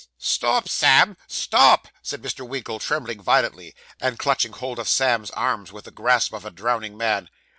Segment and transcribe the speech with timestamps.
[0.17, 2.41] 'Stop, Sam, stop!' said Mr.
[2.43, 6.97] Winkle, trembling violently, and clutching hold of Sam's arms with the grasp of a drowning
[6.97, 7.29] man.